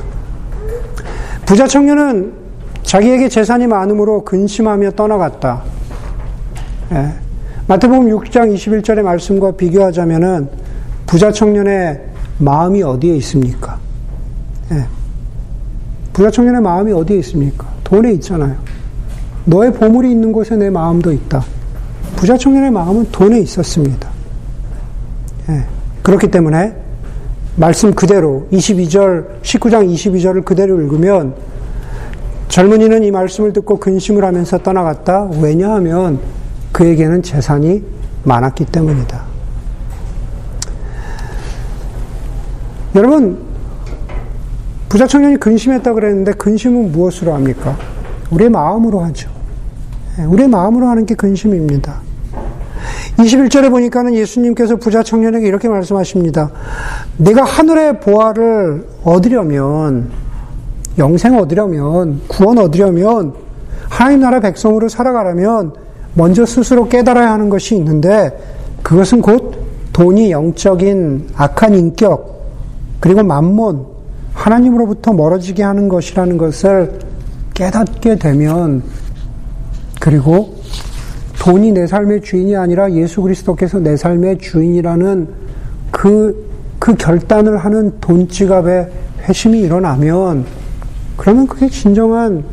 [1.46, 2.34] 부자 청년은
[2.84, 5.62] 자기에게 재산이 많음으로 근심하며 떠나갔다.
[6.92, 7.14] 예.
[7.68, 10.50] 마태복음 6장 21절의 말씀과 비교하자면은
[11.06, 12.02] 부자 청년의
[12.40, 13.78] 마음이 어디에 있습니까?
[14.72, 14.86] 예.
[16.14, 17.68] 부자 청년의 마음이 어디에 있습니까?
[17.84, 18.56] 돈에 있잖아요.
[19.46, 21.44] 너의 보물이 있는 곳에 내 마음도 있다.
[22.20, 24.10] 부자 청년의 마음은 돈에 있었습니다.
[25.48, 25.64] 예.
[26.04, 26.76] 그렇기 때문에
[27.56, 31.34] 말씀 그대로 22절 19장 22절을 그대로 읽으면
[32.50, 35.30] 젊은이는 이 말씀을 듣고 근심을 하면서 떠나갔다.
[35.40, 36.20] 왜냐하면
[36.74, 37.84] 그에게는 재산이
[38.26, 39.24] 많았기 때문이다.
[42.96, 43.40] 여러분
[44.90, 47.78] 부자 청년이 근심했다 그랬는데 근심은 무엇으로 합니까?
[48.30, 49.30] 우리의 마음으로 하죠.
[50.20, 52.09] 예, 우리의 마음으로 하는 게 근심입니다.
[53.20, 56.52] 21절에 보니까는 예수님께서 부자 청년에게 이렇게 말씀하십니다.
[57.18, 60.10] 내가 하늘의 보화를 얻으려면,
[60.98, 63.34] 영생 얻으려면, 구원 얻으려면,
[63.90, 65.74] 하나님 나라 백성으로 살아가려면,
[66.14, 68.32] 먼저 스스로 깨달아야 하는 것이 있는데,
[68.84, 72.40] 그것은 곧 돈이 영적인 악한 인격,
[73.02, 73.86] 그리고 만몬,
[74.34, 77.00] 하나님으로부터 멀어지게 하는 것이라는 것을
[77.54, 78.82] 깨닫게 되면,
[80.00, 80.59] 그리고
[81.40, 85.28] 돈이 내 삶의 주인이 아니라 예수 그리스도께서 내 삶의 주인이라는
[85.90, 88.88] 그, 그 결단을 하는 돈 지갑에
[89.24, 90.46] 회심이 일어나면
[91.18, 92.44] 그러면 그게 진정한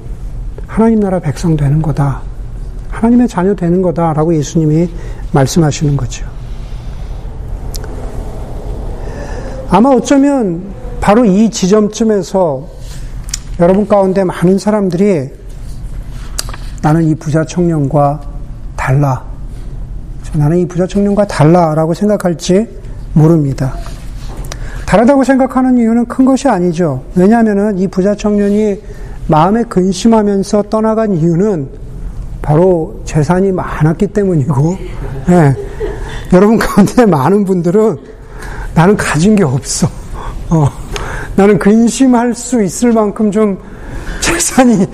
[0.66, 2.22] 하나님 나라 백성 되는 거다.
[2.90, 4.88] 하나님의 자녀 되는 거다라고 예수님이
[5.32, 6.26] 말씀하시는 거죠.
[9.68, 10.62] 아마 어쩌면
[11.00, 12.66] 바로 이 지점쯤에서
[13.60, 15.30] 여러분 가운데 많은 사람들이
[16.82, 18.35] 나는 이 부자 청년과
[18.86, 19.20] 달라.
[20.32, 22.68] 나는 이 부자 청년과 달라라고 생각할지
[23.14, 23.74] 모릅니다.
[24.86, 27.02] 다르다고 생각하는 이유는 큰 것이 아니죠.
[27.16, 28.80] 왜냐하면 이 부자 청년이
[29.26, 31.68] 마음에 근심하면서 떠나간 이유는
[32.40, 34.78] 바로 재산이 많았기 때문이고,
[35.26, 35.56] 네.
[36.32, 37.96] 여러분 가운데 많은 분들은
[38.72, 39.88] 나는 가진 게 없어.
[40.48, 40.68] 어,
[41.34, 43.58] 나는 근심할 수 있을 만큼 좀
[44.20, 44.86] 재산이,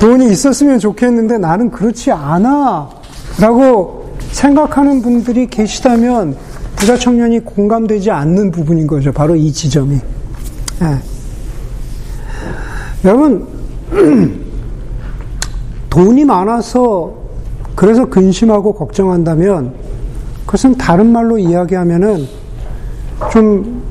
[0.00, 3.05] 돈이 있었으면 좋겠는데 나는 그렇지 않아.
[3.40, 6.36] 라고 생각하는 분들이 계시다면
[6.76, 9.12] 부자 청년이 공감되지 않는 부분인 거죠.
[9.12, 9.98] 바로 이 지점이.
[10.80, 10.98] 네.
[13.04, 13.46] 여러분,
[15.90, 17.14] 돈이 많아서
[17.74, 19.74] 그래서 근심하고 걱정한다면
[20.44, 22.26] 그것은 다른 말로 이야기하면은
[23.32, 23.82] 좀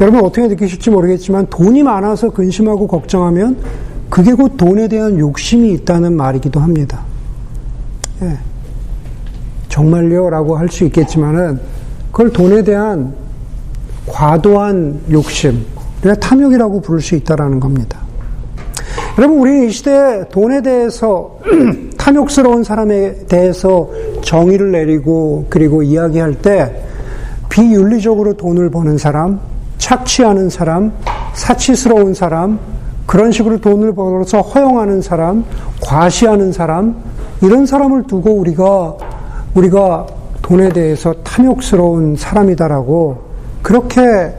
[0.00, 3.56] 여러분 어떻게 느끼실지 모르겠지만 돈이 많아서 근심하고 걱정하면
[4.10, 7.02] 그게 곧 돈에 대한 욕심이 있다는 말이기도 합니다.
[8.22, 8.38] 예.
[9.74, 10.30] 정말요?
[10.30, 11.58] 라고 할 수 있겠지만은
[12.12, 13.12] 그걸 돈에 대한
[14.06, 15.64] 과도한 욕심,
[16.00, 17.98] 그러 탐욕이라고 부를 수 있다라는 겁니다.
[19.18, 21.38] 여러분, 우리는 이 시대에 돈에 대해서
[21.98, 23.88] 탐욕스러운 사람에 대해서
[24.22, 26.84] 정의를 내리고 그리고 이야기할 때
[27.48, 29.40] 비윤리적으로 돈을 버는 사람,
[29.78, 30.92] 착취하는 사람,
[31.32, 32.60] 사치스러운 사람,
[33.06, 35.44] 그런 식으로 돈을 벌어서 허용하는 사람,
[35.82, 36.94] 과시하는 사람,
[37.42, 39.13] 이런 사람을 두고 우리가
[39.54, 40.06] 우리가
[40.42, 43.18] 돈에 대해서 탐욕스러운 사람이다라고
[43.62, 44.32] 그렇게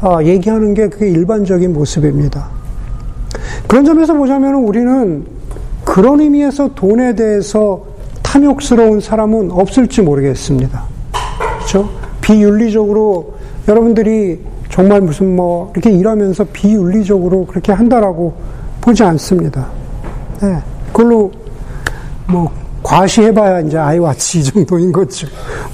[0.00, 2.48] 아, 얘기하는 게 그게 일반적인 모습입니다.
[3.66, 5.24] 그런 점에서 보자면 우리는
[5.84, 7.84] 그런 의미에서 돈에 대해서
[8.22, 10.82] 탐욕스러운 사람은 없을지 모르겠습니다.
[11.56, 11.88] 그렇죠?
[12.20, 13.34] 비윤리적으로
[13.68, 18.34] 여러분들이 정말 무슨 뭐 이렇게 일하면서 비윤리적으로 그렇게 한다라고
[18.80, 19.68] 보지 않습니다.
[20.42, 20.58] 네.
[20.88, 21.30] 그걸로
[22.26, 22.50] 뭐
[22.94, 25.26] 과시해봐야 이제 아이와치 이 정도인 거죠.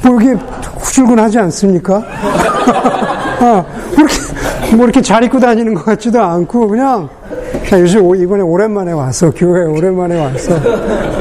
[0.03, 0.43] 뭐 이렇게
[0.79, 1.97] 후줄근하지 않습니까?
[3.43, 4.15] 어, 이렇게,
[4.75, 7.11] 뭐 이렇게 잘 입고 다니는 것 같지도 않고, 그냥,
[7.73, 10.59] 요즘 이번에 오랜만에 와서, 교회 오랜만에 와서,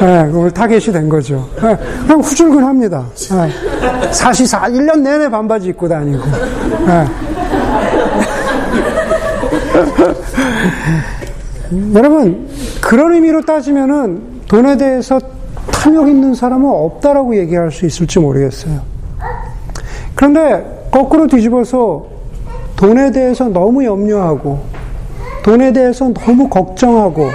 [0.00, 1.46] 네, 오늘 타겟이 된 거죠.
[1.56, 3.04] 네, 그냥 후줄근 합니다.
[3.14, 3.50] 네,
[4.10, 6.24] 사시사, 1년 내내 반바지 입고 다니고.
[6.86, 7.06] 네.
[11.94, 12.48] 여러분,
[12.80, 15.20] 그런 의미로 따지면은 돈에 대해서
[15.72, 18.80] 탐욕 있는 사람은 없다라고 얘기할 수 있을지 모르겠어요.
[20.14, 22.06] 그런데 거꾸로 뒤집어서
[22.76, 24.60] 돈에 대해서 너무 염려하고
[25.42, 27.28] 돈에 대해서 너무 걱정하고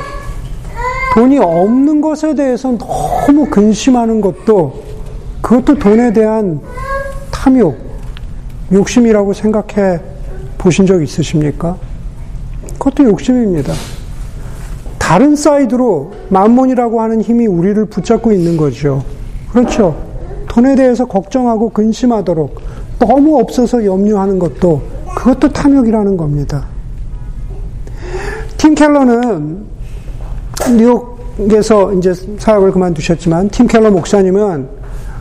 [1.13, 4.83] 돈이 없는 것에 대해서 너무 근심하는 것도
[5.41, 6.59] 그것도 돈에 대한
[7.31, 7.77] 탐욕,
[8.71, 9.99] 욕심이라고 생각해
[10.57, 11.77] 보신 적 있으십니까?
[12.79, 13.73] 그것도 욕심입니다.
[15.05, 19.03] 다른 사이드로 만몬이라고 하는 힘이 우리를 붙잡고 있는 거죠.
[19.51, 19.95] 그렇죠.
[20.47, 22.59] 돈에 대해서 걱정하고 근심하도록
[22.97, 24.81] 너무 없어서 염려하는 것도
[25.15, 26.65] 그것도 탐욕이라는 겁니다.
[28.57, 29.63] 팀 켈러는
[30.75, 34.67] 뉴욕에서 이제 사역을 그만두셨지만 팀 켈러 목사님은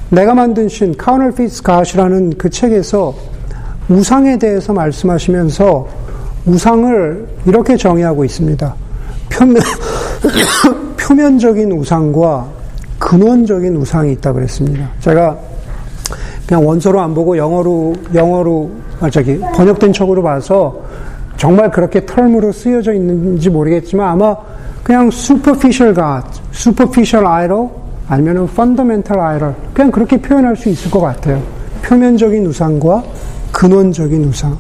[0.08, 0.96] 내가 만든 신
[1.36, 3.14] 피스 가시라는 그 책에서
[3.90, 5.86] 우상에 대해서 말씀하시면서
[6.46, 8.76] 우상을 이렇게 정의하고 있습니다.
[9.30, 9.62] 표면,
[10.96, 12.46] 표면적인 우상과
[12.98, 14.88] 근원적인 우상이 있다 그랬습니다.
[15.00, 15.37] 제가
[16.46, 20.80] 그냥 원서로 안 보고 영어로, 영어로, 아, 저기, 번역된 척으로 봐서
[21.37, 24.37] 정말 그렇게 털무로 쓰여져 있는지 모르겠지만 아마
[24.82, 27.68] 그냥 superficial God, superficial idol,
[28.08, 31.42] 아니면 fundamental idol, 그냥 그렇게 표현할 수 있을 것 같아요.
[31.82, 33.02] 표면적인 우상과
[33.52, 34.56] 근원적인 우상.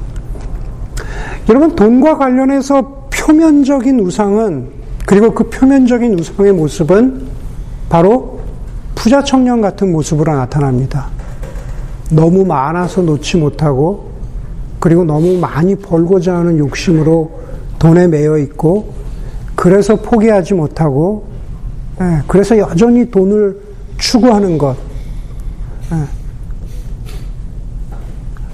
[1.48, 4.68] 여러분, 돈과 관련해서 표면적인 우상은
[5.06, 7.26] 그리고 그 표면적인 우상의 모습은
[7.88, 8.40] 바로
[8.94, 11.08] 부자 청년 같은 모습으로 나타납니다.
[12.10, 14.10] 너무 많아서 놓지 못하고
[14.78, 17.40] 그리고 너무 많이 벌고자 하는 욕심으로
[17.78, 18.92] 돈에 매여 있고
[19.54, 21.26] 그래서 포기하지 못하고
[22.00, 23.58] 예, 그래서 여전히 돈을
[23.96, 24.76] 추구하는 것.
[25.92, 25.96] 예.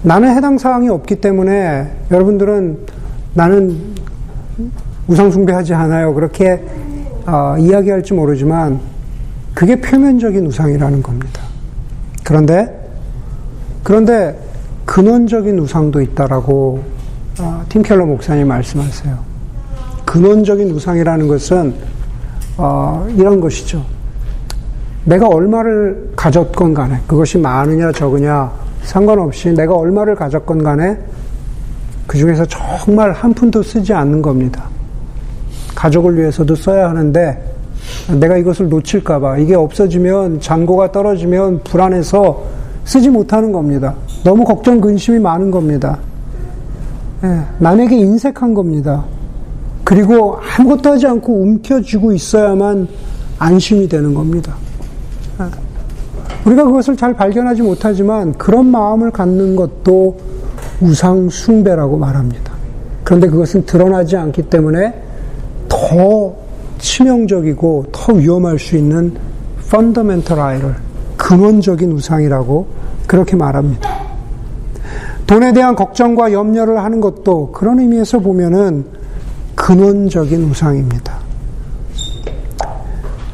[0.02, 2.86] 나는 해당 사항이 없기 때문에 여러분들은
[3.34, 3.99] 나는
[5.10, 6.14] 우상숭배하지 않아요.
[6.14, 6.64] 그렇게
[7.26, 8.80] 어, 이야기할지 모르지만
[9.54, 11.42] 그게 표면적인 우상이라는 겁니다.
[12.24, 12.78] 그런데
[13.82, 14.38] 그런데
[14.84, 16.82] 근원적인 우상도 있다라고
[17.40, 19.18] 어, 팀켈러 목사님 말씀하세요.
[20.04, 21.74] 근원적인 우상이라는 것은
[22.56, 23.84] 어, 이런 것이죠.
[25.04, 30.98] 내가 얼마를 가졌건 간에 그것이 많으냐 적으냐 상관없이 내가 얼마를 가졌건 간에
[32.06, 34.69] 그 중에서 정말 한 푼도 쓰지 않는 겁니다.
[35.74, 37.42] 가족을 위해서도 써야 하는데
[38.18, 42.42] 내가 이것을 놓칠까봐 이게 없어지면 잔고가 떨어지면 불안해서
[42.84, 43.94] 쓰지 못하는 겁니다.
[44.24, 45.98] 너무 걱정 근심이 많은 겁니다.
[47.22, 49.04] 예, 남에게 인색한 겁니다.
[49.84, 52.88] 그리고 아무것도 하지 않고 움켜쥐고 있어야만
[53.38, 54.54] 안심이 되는 겁니다.
[55.40, 55.44] 예.
[56.44, 60.16] 우리가 그것을 잘 발견하지 못하지만 그런 마음을 갖는 것도
[60.80, 62.52] 우상 숭배라고 말합니다.
[63.04, 64.99] 그런데 그것은 드러나지 않기 때문에
[65.70, 66.34] 더
[66.78, 69.16] 치명적이고 더 위험할 수 있는
[69.70, 70.74] 펀더멘털 아이를
[71.16, 72.66] 근원적인 우상이라고
[73.06, 73.88] 그렇게 말합니다.
[75.26, 78.84] 돈에 대한 걱정과 염려를 하는 것도 그런 의미에서 보면은
[79.54, 81.18] 근원적인 우상입니다.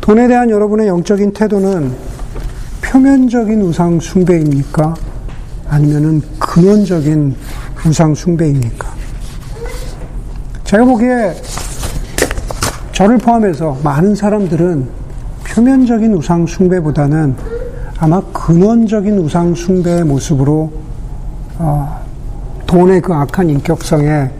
[0.02, 1.92] 돈에 대한 여러분의 영적인 태도는
[2.82, 4.94] 표면적인 우상 숭배입니까?
[5.68, 7.34] 아니면은 근원적인
[7.86, 8.88] 우상 숭배입니까?
[10.64, 11.34] 제가 보기에
[12.96, 14.88] 저를 포함해서 많은 사람들은
[15.46, 17.36] 표면적인 우상 숭배보다는
[17.98, 20.72] 아마 근원적인 우상 숭배의 모습으로
[21.58, 22.00] 어,
[22.66, 24.30] 돈의 그 악한 인격성에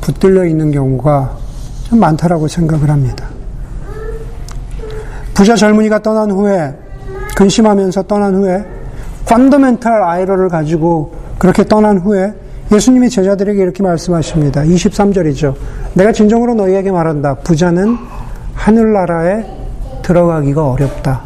[0.00, 1.36] 붙들려 있는 경우가
[1.84, 3.24] 좀 많다라고 생각을 합니다.
[5.32, 6.76] 부자 젊은이가 떠난 후에
[7.36, 8.64] 근심하면서 떠난 후에
[9.26, 12.34] 펀더멘탈 아이러를 가지고 그렇게 떠난 후에
[12.72, 14.62] 예수님이 제자들에게 이렇게 말씀하십니다.
[14.62, 15.54] 23절이죠.
[15.94, 17.34] 내가 진정으로 너희에게 말한다.
[17.34, 17.98] 부자는
[18.54, 19.44] 하늘나라에
[20.02, 21.22] 들어가기가 어렵다.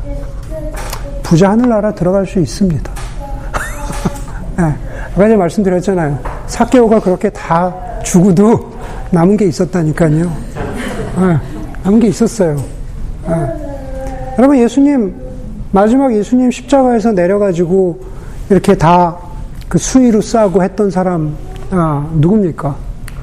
[1.23, 2.93] 부자 하늘나라 들어갈 수 있습니다.
[4.59, 6.19] 네, 아까 전에 말씀드렸잖아요.
[6.47, 8.73] 사케오가 그렇게 다 죽어도
[9.11, 10.25] 남은 게 있었다니까요.
[10.25, 11.39] 네,
[11.85, 12.57] 남은 게 있었어요.
[13.29, 13.35] 네.
[14.39, 15.15] 여러분 예수님
[15.73, 17.99] 마지막 예수님 십자가에서 내려가지고
[18.51, 19.17] 이렇게 다
[19.69, 21.37] 그 수위로 싸고 했던 사람
[21.71, 22.77] 아, 누굽니까?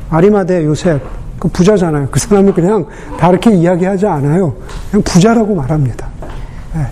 [0.09, 1.01] 아리마대 요셉
[1.39, 2.07] 그 부자잖아요.
[2.09, 2.85] 그 사람은 그냥
[3.17, 4.55] 다 이렇게 이야기하지 않아요.
[4.89, 6.07] 그냥 부자라고 말합니다.
[6.73, 6.87] 네.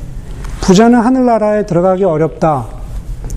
[0.61, 2.65] 부자는 하늘나라에 들어가기 어렵다.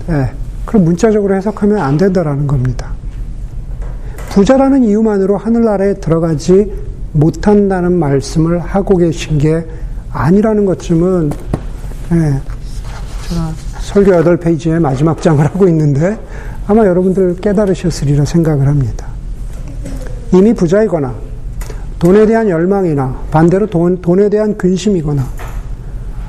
[0.07, 0.31] 네.
[0.65, 2.91] 그럼 문자적으로 해석하면 안 된다라는 겁니다.
[4.29, 6.73] 부자라는 이유만으로 하늘나라에 들어가지
[7.13, 9.65] 못한다는 말씀을 하고 계신 게
[10.11, 11.29] 아니라는 것쯤은
[12.09, 12.41] 네,
[13.29, 13.51] 제가
[13.85, 16.17] 설교 8페이지의 마지막 장을 하고 있는데
[16.65, 19.05] 아마 여러분들 깨달으셨으리라 생각을 합니다.
[20.33, 21.13] 이미 부자이거나
[21.99, 25.23] 돈에 대한 열망이나 반대로 돈, 돈에 대한 근심이거나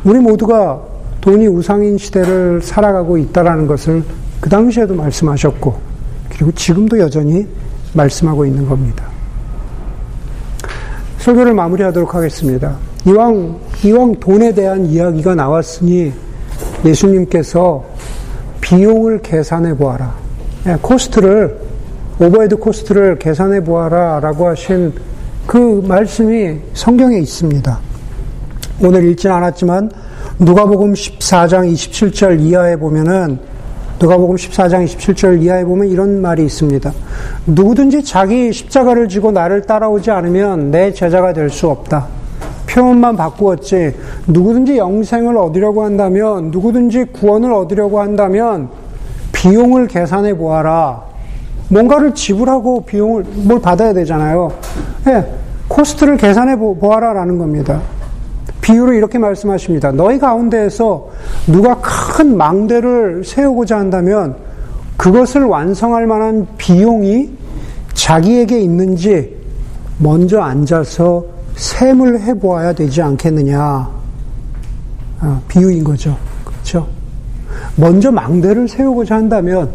[0.05, 0.83] 우리 모두가
[1.23, 4.05] 돈이 우상인 시대를 살아가고 있다라는 것을
[4.38, 5.81] 그 당시에도 말씀하셨고
[6.29, 7.49] 그리고 지금도 여전히
[7.95, 9.07] 말씀하고 있는 겁니다.
[11.19, 12.77] 설교를 마무리하도록 하겠습니다.
[13.07, 16.26] 이왕, 이왕 돈에 대한 이야기가 나왔으니
[16.85, 17.85] 예수님께서
[18.61, 20.15] 비용을 계산해 보아라.
[20.67, 21.57] 예, cost를,
[22.21, 24.93] overhead cost를 계산해 보아라 라고 하신
[25.47, 27.79] 그 말씀이 성경에 있습니다.
[28.83, 29.91] 오늘 읽진 않았지만
[30.39, 33.39] 누가복음 14장 27절 이하에 보면은
[34.01, 36.93] 누가복음 14장 27절 이하에 보면 이런 말이 있습니다.
[37.47, 42.07] 누구든지 자기 십자가를 지고 나를 따라오지 않으면 내 제자가 될 수 없다.
[42.67, 43.95] 표현만 바꾸었지
[44.27, 48.69] 누구든지 영생을 얻으려고 한다면 누구든지 구원을 얻으려고 한다면
[49.33, 51.03] 비용을 계산해 보아라.
[51.69, 54.53] 뭔가를 지불하고 비용을 뭘 받아야 되잖아요.
[55.05, 55.25] 네,
[55.69, 57.81] 코스트를 계산해 보아라라는 겁니다.
[58.61, 59.93] 비유로 이렇게 말씀하십니다.
[59.93, 61.09] 너희 가운데에서
[61.47, 64.37] 누가 큰 망대를 세우고자 한다면
[64.97, 67.31] 그것을 완성할 만한 비용이
[67.95, 69.37] 자기에게 있는지
[69.99, 73.91] 먼저 앉아서 셈을 해보아야 되지 않겠느냐.
[75.19, 76.17] 아, 비유인 거죠.
[76.45, 76.87] 그렇죠?
[77.77, 79.71] 먼저 망대를 세우고자 한다면,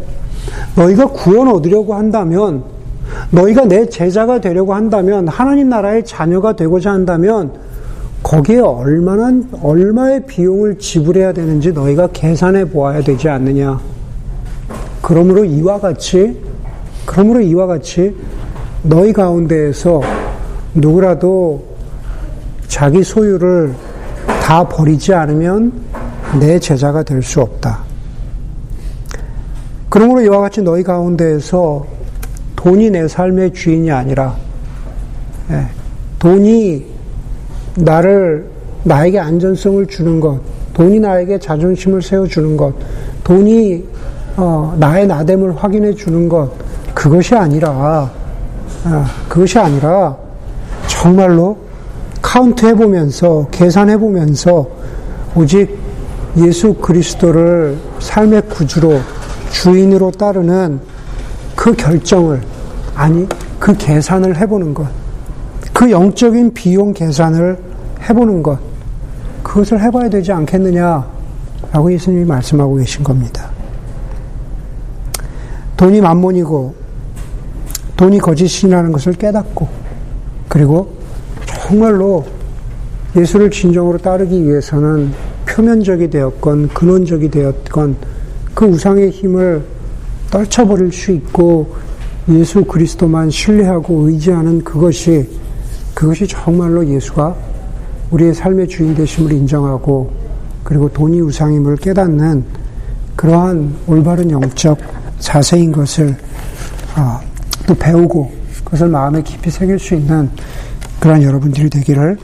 [0.76, 2.64] 너희가 구원 얻으려고 한다면,
[3.30, 7.52] 너희가 내 제자가 되려고 한다면 하나님 나라의 자녀가 되고자 한다면
[8.22, 13.80] 거기에 얼마나 얼마의 비용을 지불해야 되는지 너희가 계산해 보아야 되지 않느냐.
[15.00, 16.40] 그러므로 이와 같이
[17.04, 18.14] 그러므로 이와 같이
[18.82, 20.00] 너희 가운데에서
[20.74, 21.71] 누구라도
[22.72, 23.74] 자기 소유를
[24.42, 25.70] 다 버리지 않으면
[26.40, 27.80] 내 제자가 될 수 없다.
[29.90, 31.84] 그러므로 이와 같이 너희 가운데에서
[32.56, 34.34] 돈이 내 삶의 주인이 아니라
[35.50, 35.66] 예,
[36.18, 36.86] 돈이
[37.76, 38.46] 나를
[38.84, 40.40] 나에게 안전성을 주는 것,
[40.72, 42.72] 돈이 나에게 자존심을 세워주는 것,
[43.22, 43.84] 돈이
[44.38, 46.50] 어, 나의 나됨을 확인해 주는 것,
[46.94, 48.10] 그것이 아니라
[48.86, 50.16] 어, 그것이 아니라
[50.86, 51.71] 정말로
[52.22, 54.66] 카운트 해보면서 계산해보면서
[55.34, 55.76] 오직
[56.38, 59.00] 예수 그리스도를 삶의 구주로
[59.50, 60.80] 주인으로 따르는
[61.54, 62.40] 그 결정을
[62.94, 64.86] 아니 그 계산을 해보는 것,
[65.72, 67.58] 그 영적인 비용 계산을
[68.08, 68.58] 해보는 것,
[69.42, 73.50] 그것을 해봐야 되지 않겠느냐라고 예수님이 말씀하고 계신 겁니다.
[75.76, 76.74] 돈이 만몬이고
[77.96, 79.68] 돈이 거짓이라는 것을 깨닫고
[80.48, 81.01] 그리고
[81.62, 82.24] 정말로
[83.16, 85.12] 예수를 진정으로 따르기 위해서는
[85.46, 87.96] 표면적이 되었건 근원적이 되었건
[88.52, 89.62] 그 우상의 힘을
[90.30, 91.74] 떨쳐버릴 수 있고
[92.30, 95.28] 예수 그리스도만 신뢰하고 의지하는 그것이
[95.94, 97.36] 그것이 정말로 예수가
[98.10, 100.10] 우리의 삶의 주인 되심을 인정하고
[100.64, 102.44] 그리고 돈이 우상임을 깨닫는
[103.14, 104.78] 그러한 올바른 영적
[105.18, 106.16] 자세인 것을
[106.96, 107.20] 어,
[107.66, 108.32] 또 배우고
[108.64, 110.28] 그것을 마음에 깊이 새길 수 있는
[111.02, 112.16] 그러한 여러분들이 되기를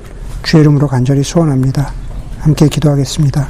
[0.44, 1.92] 주의 이름으로 간절히 소원합니다.
[2.38, 3.48] 함께 기도하겠습니다.